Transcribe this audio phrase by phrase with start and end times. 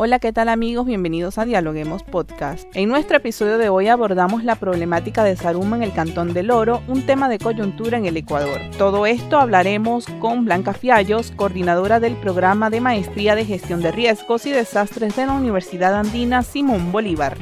[0.00, 0.86] Hola, ¿qué tal amigos?
[0.86, 2.68] Bienvenidos a Dialoguemos Podcast.
[2.74, 6.84] En nuestro episodio de hoy abordamos la problemática de Saruma en el Cantón del Oro,
[6.86, 8.60] un tema de coyuntura en el Ecuador.
[8.78, 14.46] Todo esto hablaremos con Blanca Fiallos, coordinadora del programa de Maestría de Gestión de Riesgos
[14.46, 17.36] y Desastres de la Universidad Andina Simón Bolívar.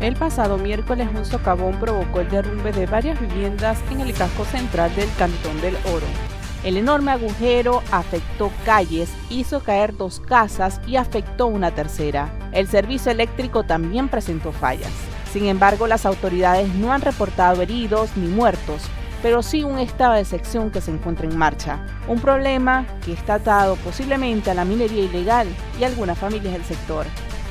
[0.00, 4.92] El pasado miércoles un socavón provocó el derrumbe de varias viviendas en el casco central
[4.96, 6.31] del Cantón del Oro.
[6.64, 12.32] El enorme agujero afectó calles, hizo caer dos casas y afectó una tercera.
[12.52, 14.92] El servicio eléctrico también presentó fallas.
[15.32, 18.82] Sin embargo, las autoridades no han reportado heridos ni muertos,
[19.22, 21.84] pero sí un estado de sección que se encuentra en marcha.
[22.06, 25.48] Un problema que está atado posiblemente a la minería ilegal
[25.80, 27.06] y algunas familias del sector.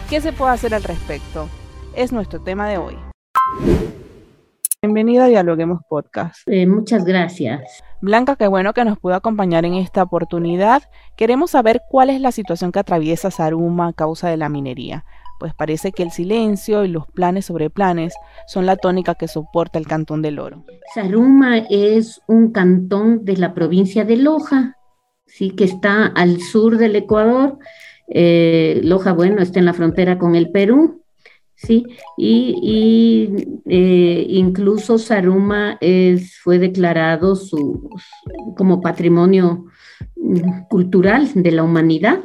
[0.10, 1.50] ¿Qué se puede hacer al respecto?
[1.96, 2.98] Es nuestro tema de hoy.
[4.84, 6.42] Bienvenida a Dialoguemos Podcast.
[6.48, 7.84] Eh, muchas gracias.
[8.02, 10.82] Blanca, qué bueno que nos pudo acompañar en esta oportunidad.
[11.16, 15.06] Queremos saber cuál es la situación que atraviesa Saruma a causa de la minería.
[15.40, 18.16] Pues parece que el silencio y los planes sobre planes
[18.48, 20.66] son la tónica que soporta el Cantón del Oro.
[20.96, 24.78] Saruma es un cantón de la provincia de Loja,
[25.28, 27.60] sí, que está al sur del Ecuador.
[28.08, 31.01] Eh, Loja, bueno, está en la frontera con el Perú
[31.66, 31.86] ¿sí?
[32.18, 33.30] Y,
[33.66, 35.80] eh, incluso Saruma
[36.44, 37.90] fue declarado su,
[38.58, 39.66] como patrimonio
[40.16, 42.24] mm, cultural de la humanidad.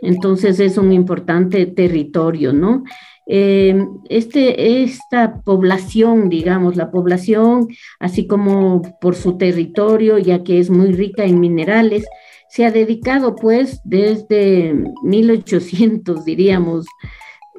[0.00, 2.84] Entonces es un importante territorio, ¿no?
[3.30, 10.70] Eh, este, esta población, digamos, la población, así como por su territorio, ya que es
[10.70, 12.06] muy rica en minerales,
[12.48, 16.86] se ha dedicado pues desde 1800, diríamos,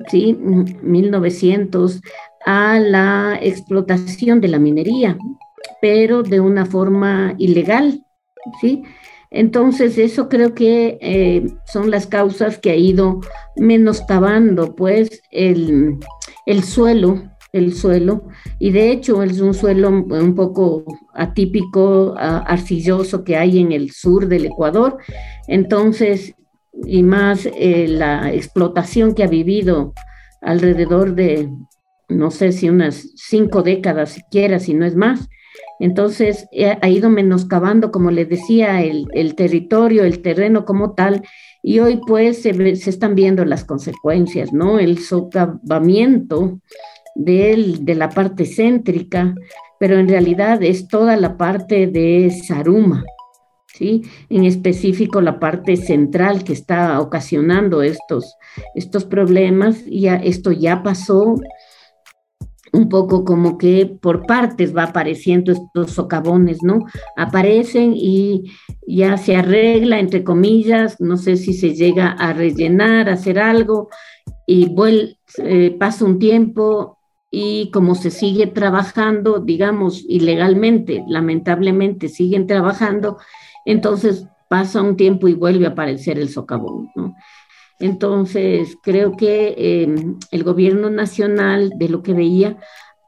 [0.08, 0.38] ¿sí?
[0.82, 2.02] 1900
[2.46, 5.18] a la explotación de la minería,
[5.82, 8.06] pero de una forma ilegal,
[8.62, 8.84] ¿sí?
[9.32, 13.20] Entonces, eso creo que eh, son las causas que ha ido
[13.58, 16.00] menoscabando, pues, el,
[16.48, 17.22] el suelo,
[17.54, 18.24] el suelo,
[18.60, 24.28] y de hecho es un suelo un poco atípico, arcilloso que hay en el sur
[24.28, 24.98] del Ecuador.
[25.48, 26.36] Entonces,
[26.86, 29.94] y más eh, la explotación que ha vivido
[30.42, 31.50] alrededor de,
[32.08, 35.30] no sé si unas cinco décadas siquiera, si no es más.
[35.80, 36.48] Entonces
[36.82, 41.24] ha ido menoscabando, como les decía, el, territorio, el terreno como tal,
[41.64, 44.78] y hoy pues se, están viendo las consecuencias, ¿no?
[44.78, 46.60] El socavamiento
[47.16, 49.34] de, de la parte céntrica,
[49.80, 53.06] pero en realidad es toda la parte de Saruma,
[53.82, 58.36] en específico la parte central que está ocasionando estos,
[58.76, 61.36] estos problemas, ya, esto ya pasó
[62.72, 66.86] un poco como que por partes va apareciendo estos socavones, ¿no?
[67.18, 68.52] Aparecen y
[68.88, 73.90] ya se arregla, entre comillas, no sé si se llega a rellenar, a hacer algo,
[74.46, 76.98] y vuelve, eh, pasa un tiempo
[77.32, 83.18] y como se sigue trabajando, digamos, ilegalmente, lamentablemente siguen trabajando,
[83.72, 87.16] entonces pasa un tiempo y vuelve a aparecer el socavón, ¿no?
[87.80, 92.58] Entonces, creo que em, el gobierno nacional, de lo que veía,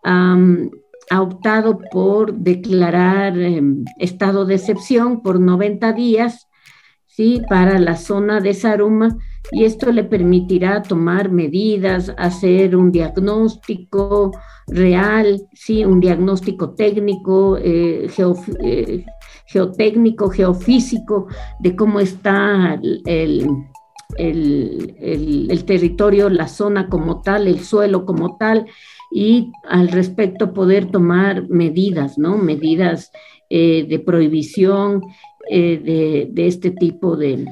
[0.04, 6.48] ha optado por declarar em, estado de excepción por 90 días,
[7.08, 7.42] ¿sí?
[7.50, 9.18] Para la zona de Saruma,
[9.52, 14.32] y esto le permitirá tomar medidas, hacer un diagnóstico
[14.68, 15.84] real, ¿sí?
[15.84, 18.10] Un diagnóstico técnico, eh,
[18.64, 19.06] eh
[19.52, 21.28] geotécnico, geofísico,
[21.60, 23.66] de cómo está el,
[24.18, 28.66] el, territorio, la zona como tal, el suelo como tal,
[29.12, 32.38] y al respecto poder tomar medidas, ¿no?
[32.38, 33.12] Medidas
[33.50, 35.02] eh, de prohibición
[35.50, 37.46] eh, de, de, este tipo de,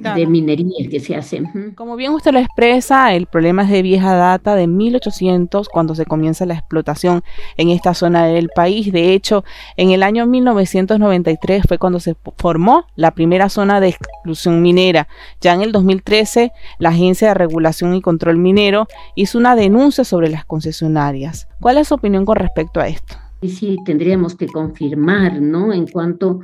[0.00, 1.42] de minería que se hace.
[1.74, 6.06] Como bien usted lo expresa, el problema es de vieja data, de 1800, cuando se
[6.06, 7.22] comienza la explotación
[7.56, 8.92] en esta zona del país.
[8.92, 9.44] De hecho,
[9.76, 15.08] en el año 1993 fue cuando se formó la primera zona de exclusión minera.
[15.40, 20.28] Ya en el 2013, la Agencia de Regulación y Control Minero hizo una denuncia sobre
[20.28, 21.48] las concesionarias.
[21.60, 23.16] ¿Cuál es su opinión con respecto a esto?
[23.42, 25.72] Y sí, tendríamos que confirmar, ¿no?
[25.72, 26.40] En cuanto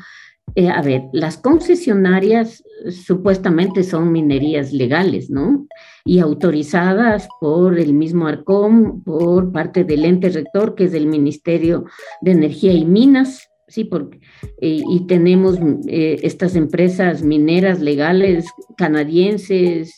[0.55, 5.67] eh, a ver, las concesionarias supuestamente son minerías legales, ¿no?
[6.05, 11.85] Y autorizadas por el mismo ARCOM, por parte del ente rector, que es el Ministerio
[12.21, 14.21] de Energía y Minas, sí, porque,
[14.61, 18.47] y tenemos eh, estas empresas mineras legales
[18.77, 19.97] canadienses,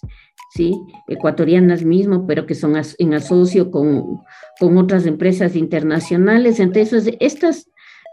[0.54, 0.74] sí,
[1.08, 4.20] ecuatorianas mismo, pero que son en asocio con,
[4.58, 6.60] con otras empresas internacionales.
[6.60, 7.67] Entonces, estas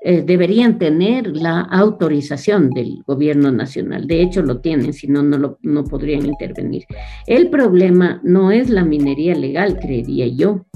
[0.08, 4.06] eh, deberían tener la autorización del gobierno nacional.
[4.06, 6.86] De hecho, lo tienen, si no, no, no podrían intervenir.
[7.26, 10.68] El problema no es la minería legal, creería yo,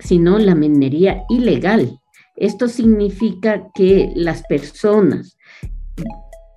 [0.00, 2.00] sino la minería ilegal.
[2.34, 5.38] Esto significa que las personas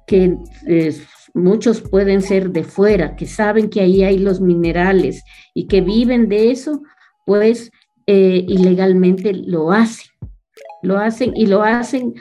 [0.07, 0.35] que
[0.65, 0.95] eh,
[1.35, 5.23] muchos pueden ser de fuera, que saben que ahí hay los minerales
[5.53, 6.81] y que viven de eso,
[7.27, 7.69] pues
[8.07, 10.09] eh, ilegalmente lo hacen
[10.81, 12.13] lo hacen y lo hacen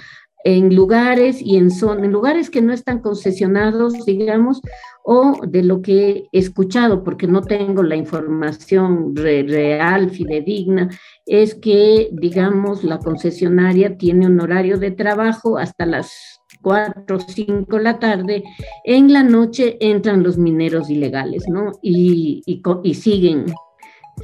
[0.45, 4.61] en lugares y en, son, en lugares que no están concesionados, digamos,
[5.05, 10.91] o de lo que he escuchado, porque no tengo la información real, fidedigna,
[11.27, 17.77] es que, digamos, la concesionaria tiene un horario de trabajo hasta las 4 o 5
[17.77, 18.45] de la tarde,
[18.85, 21.73] en la noche entran los mineros ilegales, ¿no?
[21.83, 23.47] Y, y, y siguen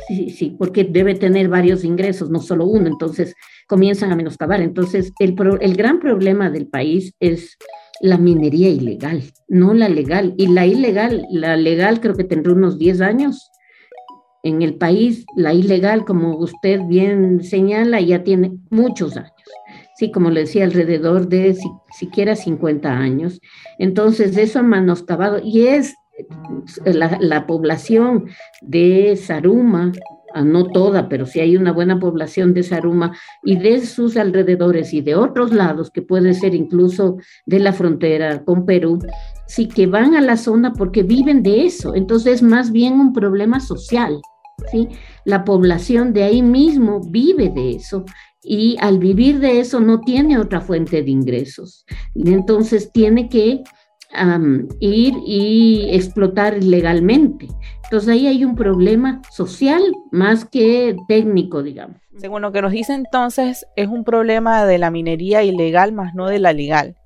[0.09, 3.35] Sí, sí, porque debe tener varios ingresos, no solo uno, entonces
[3.67, 4.61] comienzan a menoscabar.
[4.61, 7.57] Entonces, el, el gran problema del país es
[8.01, 10.35] la minería ilegal, no la legal.
[10.37, 13.51] Y la ilegal, la legal creo que tendrá unos 10 años.
[14.43, 19.33] En el país, la ilegal, como usted bien señala, ya tiene muchos años.
[19.97, 21.57] Sí, como le decía, alrededor de
[21.97, 23.41] siquiera 50 años.
[23.79, 25.95] Entonces, eso ha menoscabado y es
[26.85, 28.27] la, población
[28.61, 29.93] de Saruma,
[30.43, 35.01] no toda, pero sí hay una buena población de Saruma y de sus alrededores y
[35.01, 38.99] de otros lados, que puede ser incluso de la frontera con Perú,
[39.47, 41.95] sí que van a la zona porque viven de eso.
[41.95, 44.21] Entonces es más bien un problema social,
[44.73, 44.89] ¿sí?
[45.25, 48.05] La población de ahí mismo vive de eso
[48.43, 51.85] y al vivir de eso no tiene otra fuente de ingresos.
[52.15, 53.63] Entonces tiene que
[54.81, 57.49] ir y explotar legalmente.
[57.85, 61.97] Entonces ahí hay un problema social más que técnico, digamos.
[62.17, 66.27] Según lo que nos dice entonces, es un problema de la minería ilegal más no
[66.27, 66.97] de la legal.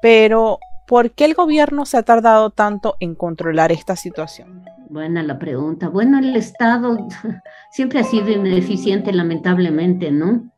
[0.00, 4.64] Pero, ¿por qué el gobierno se ha tardado tanto en controlar esta situación?
[4.88, 5.88] Buena la pregunta.
[5.88, 6.96] Bueno, el Estado
[7.70, 10.50] siempre ha sido ineficiente, lamentablemente, ¿no?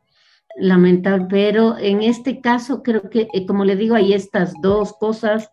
[0.57, 5.51] Lamentable, pero en este caso creo que, eh, como le digo, hay estas dos cosas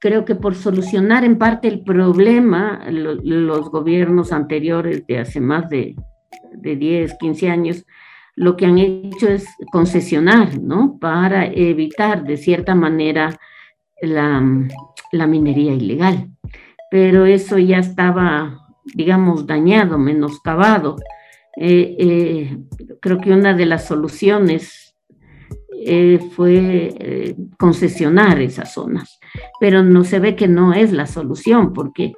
[0.00, 5.96] creo que por solucionar en parte el problema, los gobiernos anteriores de hace más de,
[6.52, 7.86] de 10, 15 años,
[8.36, 10.98] lo que han hecho es concesionar, ¿no?
[11.00, 13.38] Para evitar de cierta manera
[14.02, 14.40] la,
[15.26, 16.28] minería ilegal.
[16.90, 18.60] Pero eso ya estaba,
[18.94, 20.96] digamos, dañado, menoscabado.
[21.56, 22.58] Eh, eh,
[23.00, 24.85] creo que una de las soluciones
[25.84, 29.18] eh, fue eh, concesionar esas zonas,
[29.60, 32.14] pero no se ve que no es la solución, porque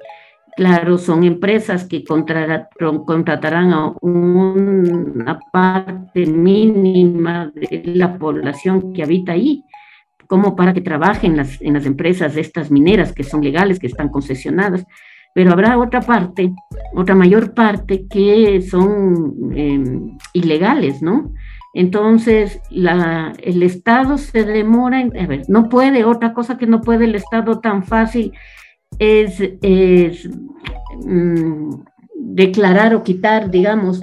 [0.55, 9.63] claro, son empresas que contratarán a una parte mínima de la población que habita ahí,
[10.27, 13.87] como para que trabajen las, en las empresas de estas mineras que son legales, que
[13.87, 14.85] están concesionadas,
[15.33, 16.51] pero habrá otra parte,
[16.93, 21.31] otra mayor parte que son em, ilegales, ¿no?
[21.73, 27.05] Entonces, el Estado se demora, en, a ver, no puede, otra cosa que no puede
[27.05, 28.33] el Estado tan fácil
[28.97, 29.39] es,
[31.05, 31.69] mm,
[32.15, 34.01] declarar o quitar, digamos,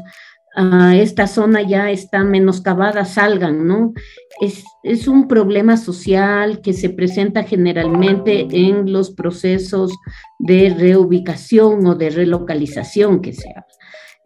[0.57, 3.93] a esta zona ya está menoscabada, salgan, ¿no?
[4.41, 9.93] Es, es, un problema social que se presenta generalmente en los procesos
[10.39, 13.67] de reubicación o de relocalización que se habla.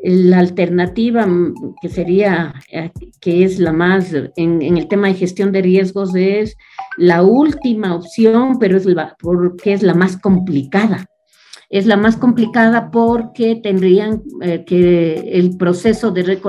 [0.03, 5.53] La alternativa mm, que sería, eh, que es la más, en, el tema de gestión
[5.53, 6.57] de riesgos, es
[6.97, 11.07] la última opción, pero es la, porque es la más complicada.
[11.69, 16.41] Es la más complicada porque tendrían eh, que el proceso de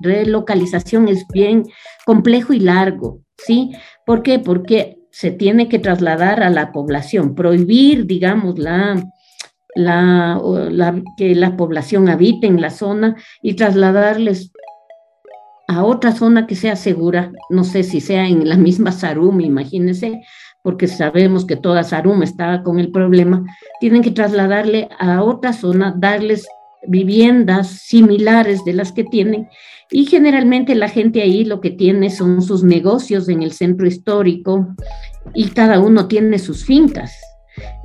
[0.00, 1.62] relocalización es bien
[2.04, 3.70] complejo y largo, ¿sí?
[4.04, 4.40] ¿Por qué?
[4.40, 9.00] Porque se tiene que trasladar a la población, prohibir, digamos, la,
[9.76, 14.52] la, que la población habite en la zona y trasladarles
[15.68, 20.22] a otra zona que sea segura, no sé si sea en la misma Sarum, imagínense,
[20.62, 23.44] porque sabemos que toda Sarum estaba con el problema,
[23.80, 26.46] tienen que trasladarle a otra zona, darles
[26.86, 29.48] viviendas similares de las que tienen
[29.90, 34.74] y generalmente la gente ahí lo que tiene son sus negocios en el centro histórico
[35.34, 37.14] y cada uno tiene sus fincas.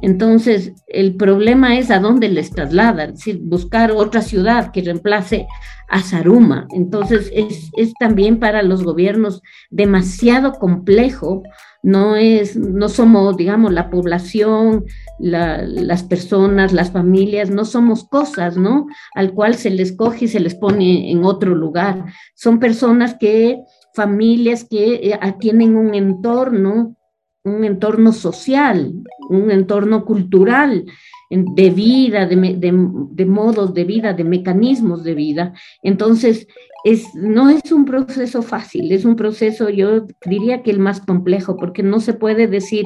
[0.01, 5.47] Entonces, el problema es a dónde les trasladan, es decir, buscar otra ciudad que reemplace
[5.89, 6.67] a Saruma.
[6.71, 11.43] Entonces, es, es también para los gobiernos demasiado complejo
[11.81, 14.85] no es, no somos, digamos, la población,
[15.17, 18.87] las personas, las familias, no somos cosas, ¿no?
[19.15, 22.05] Al cual se les coge y se les pone en otro lugar.
[22.35, 23.61] Son personas que
[23.93, 26.95] familias que eh, tienen un entorno,
[27.43, 28.93] un entorno social,
[29.29, 30.85] un entorno cultural
[31.29, 35.53] de vida, de, modos de vida, de mecanismos de vida.
[35.83, 36.47] Entonces,
[36.83, 41.55] es, no es un proceso fácil, es un proceso, yo diría que el más complejo,
[41.57, 42.85] porque no se puede decir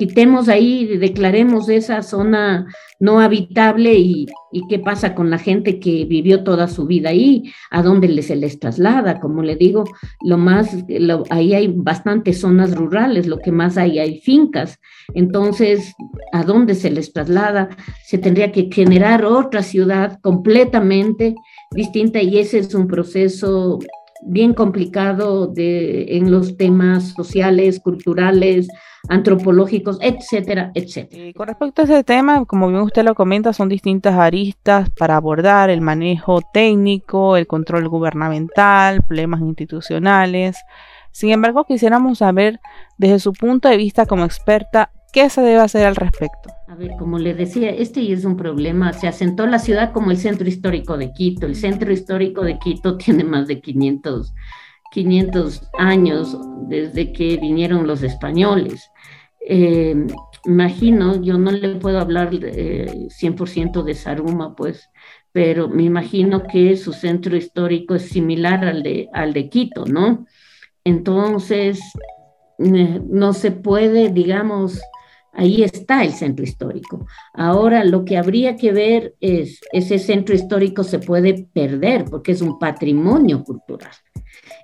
[0.00, 2.66] quitemos ahí, declaremos esa zona
[3.00, 4.26] no habitable y,
[4.70, 8.58] qué pasa con la gente que vivió toda su vida ahí, a dónde se les
[8.58, 9.84] traslada, como le digo,
[10.24, 10.74] lo más,
[11.28, 14.78] ahí hay bastantes zonas rurales, lo que más hay hay fincas,
[15.12, 15.94] entonces,
[16.32, 17.68] ¿a dónde se les traslada?
[18.06, 21.34] Se tendría que generar otra ciudad completamente
[21.72, 23.78] distinta y ese es un proceso
[24.22, 28.68] bien complicado de, en los temas sociales, culturales,
[29.08, 31.32] antropológicos, etcétera, etcétera.
[31.34, 35.70] con respecto a ese tema, como bien usted lo comenta, son distintas aristas para abordar
[35.70, 40.58] el manejo técnico, el control gubernamental, problemas institucionales.
[41.12, 42.60] Sin embargo, quisiéramos saber,
[42.98, 46.50] desde su punto de vista como experta, ¿qué se debe hacer al respecto?
[46.68, 48.92] A ver, como le decía, este es un problema.
[48.92, 51.46] Se asentó la ciudad como el centro histórico de Quito.
[51.46, 54.32] El centro histórico de Quito tiene más de 500
[54.90, 56.36] 500 años
[56.68, 58.90] desde que vinieron los españoles.
[59.46, 60.06] Eh,
[60.44, 64.90] imagino, yo no le puedo hablar 100% de Saruma, pues,
[65.32, 70.26] pero me imagino que su centro histórico es similar al de, al de Quito, ¿no?
[70.84, 71.80] Entonces,
[72.58, 74.80] eh, no se puede, digamos,
[75.32, 77.06] ahí está el centro histórico.
[77.34, 82.42] Ahora, lo que habría que ver es, ese centro histórico se puede perder porque es
[82.42, 83.92] un patrimonio cultural.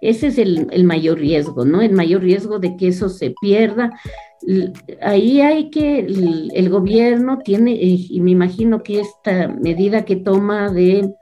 [0.00, 1.80] Ese es el, mayor riesgo, ¿no?
[1.80, 3.98] El mayor riesgo de que eso se pierda.
[5.00, 10.70] Ahí hay que, el, gobierno tiene, eh, y me imagino que esta medida que toma
[10.70, 11.14] de,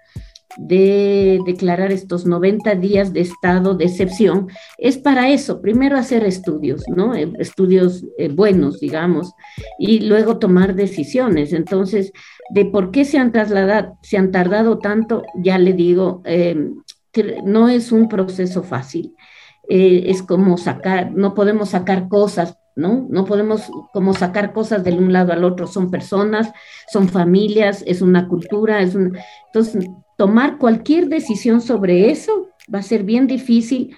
[0.56, 6.84] de declarar estos 90 días de estado de excepción es para eso, primero hacer estudios,
[6.88, 7.14] ¿no?
[7.14, 9.32] Eh, estudios eh, buenos, digamos,
[9.78, 11.52] y luego tomar decisiones.
[11.52, 12.12] Entonces,
[12.50, 16.22] de por qué se han trasladado, se han tardado tanto, ya le digo,
[17.44, 19.14] no es un proceso fácil.
[19.68, 23.06] Eh, es como sacar, no podemos sacar cosas, ¿no?
[23.08, 25.66] No podemos como sacar cosas de un lado al otro.
[25.66, 26.52] Son personas,
[26.92, 28.94] son familias, es una cultura, es.
[28.94, 33.96] Entonces, tomar cualquier decisión sobre eso va a ser bien difícil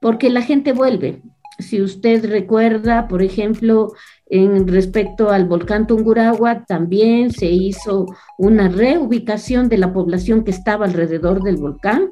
[0.00, 1.22] porque la gente vuelve.
[1.58, 3.92] Si usted recuerda, por ejemplo,
[4.26, 8.06] en respecto al volcán Tungurahua, también se hizo
[8.38, 12.10] una reubicación de la población que estaba alrededor del volcán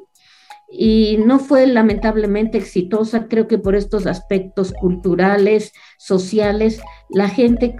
[0.71, 6.79] y no fue lamentablemente exitosa, creo que por estos aspectos culturales, sociales,
[7.09, 7.75] la gente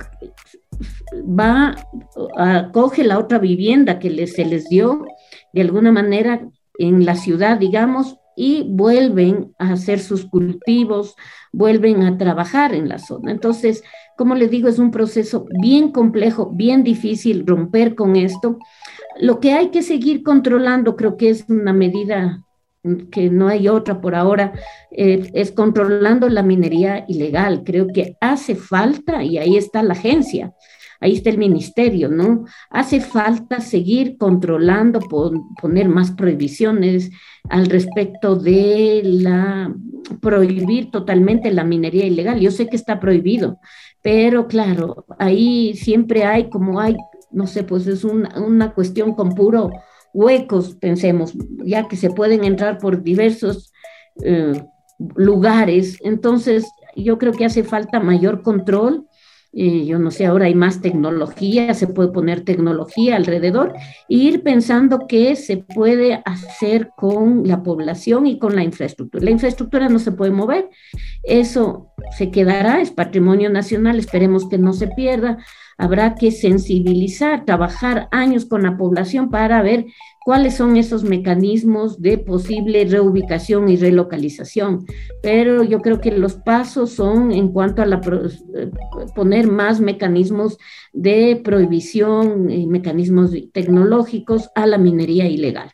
[1.13, 1.75] va,
[2.35, 5.05] a, coge la otra vivienda que se les dio
[5.53, 6.41] de alguna manera
[6.77, 11.15] en la ciudad, digamos, y vuelven a hacer sus cultivos,
[11.51, 13.31] vuelven a trabajar en la zona.
[13.31, 13.83] Entonces,
[14.17, 18.57] como les digo, es un proceso bien complejo, bien difícil romper con esto.
[19.19, 22.45] Lo que hay que seguir controlando, creo que es una medida
[23.11, 24.53] que no hay otra por ahora,
[24.91, 27.63] eh, es controlando la minería ilegal.
[27.65, 30.53] Creo que hace falta, y ahí está la agencia,
[30.99, 32.45] ahí está el ministerio, ¿no?
[32.69, 34.99] Hace falta seguir controlando,
[35.61, 37.11] poner más prohibiciones
[37.49, 39.73] al respecto de la
[40.21, 42.39] prohibir totalmente la minería ilegal.
[42.39, 43.59] Yo sé que está prohibido,
[44.01, 46.95] pero claro, ahí siempre hay como hay,
[47.31, 49.71] no sé, pues es una cuestión con puro
[50.13, 53.71] huecos, pensemos, ya que se pueden entrar por diversos
[54.23, 54.63] eh,
[55.15, 55.97] lugares.
[56.01, 56.65] Entonces,
[56.95, 59.07] yo creo que hace falta mayor control.
[59.51, 63.73] Yo no sé, ahora hay más tecnología, se puede poner tecnología alrededor
[64.07, 69.23] e ir pensando qué se puede hacer con la población y con la infraestructura.
[69.23, 70.69] La infraestructura no se puede mover,
[71.23, 75.39] eso se quedará, es patrimonio nacional, esperemos que no se pierda
[75.79, 79.85] habrá que sensibilizar, trabajar años con la población para ver
[80.23, 84.85] cuáles son esos mecanismos de posible reubicación y relocalización.
[85.21, 88.01] Pero yo creo que los pasos son en cuanto a la
[88.55, 88.69] eh,
[89.15, 90.57] poner más mecanismos
[90.93, 95.71] de prohibición y mecanismos tecnológicos a la minería ilegal.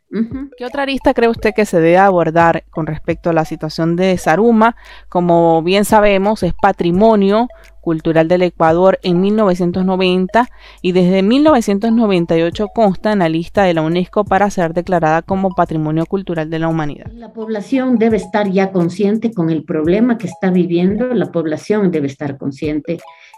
[0.58, 4.18] ¿Qué otra arista cree usted que se debe abordar con respecto a la situación de
[4.18, 4.76] Saruma?
[5.10, 7.48] Como bien sabemos, es patrimonio
[7.86, 10.50] Cultural del Ecuador en 1990
[10.82, 16.08] y desde 1998 consta en la lista de la UNESCO para ser declarada como Patrimonio
[16.08, 17.12] Cultural de la Humanidad.
[17.14, 22.08] La población debe estar ya consciente con el problema que está viviendo, la población debe
[22.08, 22.98] estar consciente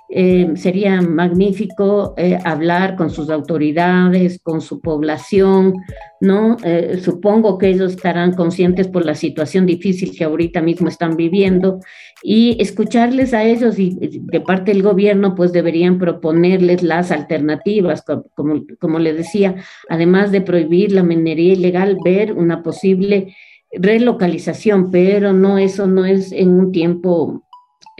[0.09, 5.73] eh, sería magnífico eh, hablar con sus autoridades, con su población,
[6.21, 6.55] ¿no?
[6.63, 11.81] Eh, supongo que ellos estarán conscientes por la situación difícil que ahorita mismo están viviendo
[12.23, 18.63] y escucharles a ellos y de parte del gobierno pues deberían proponerles las alternativas, como,
[18.79, 19.55] como les decía,
[19.89, 23.35] además de prohibir la minería ilegal, ver una posible
[23.73, 27.43] relocalización, pero no, eso no es en un tiempo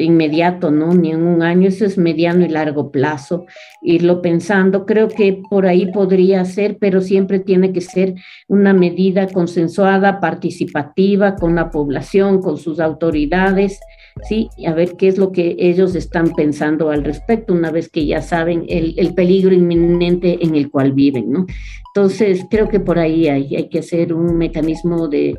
[0.04, 0.94] inmediato, ¿no?
[0.94, 3.46] Ni en un año, eso es mediano y largo plazo,
[3.82, 4.86] irlo pensando.
[4.86, 8.16] Creo que por ahí podría ser, pero siempre tiene que ser
[8.48, 13.80] una medida consensuada, participativa con la población, con sus autoridades,
[14.27, 14.50] ¿sí?
[14.66, 18.22] A ver qué es lo que ellos están pensando al respecto, una vez que ya
[18.22, 21.46] saben el, el peligro inminente en el cual viven, ¿no?
[21.94, 25.36] Entonces, creo que por ahí hay que hacer un mecanismo de,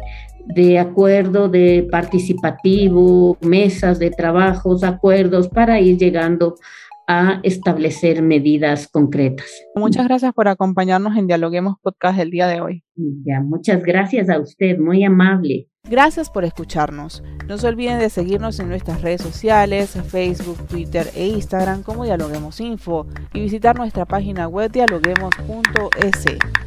[0.55, 6.57] de acuerdo, de participativo, mesas de trabajos, acuerdos para ir llegando
[7.07, 9.47] a establecer medidas concretas.
[9.75, 12.85] Muchas gracias por acompañarnos en Dialoguemos Podcast el día de hoy.
[13.25, 15.69] Ya, muchas gracias a usted, muy amable.
[15.89, 17.23] Gracias por escucharnos.
[17.47, 22.61] No se olviden de seguirnos en nuestras redes sociales, Facebook, Twitter e Instagram como Dialoguemos
[22.61, 26.25] Info y visitar nuestra página web dialoguemos.es.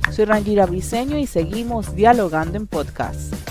[0.10, 3.51] Soy Rangira Briseño y seguimos dialogando en podcast.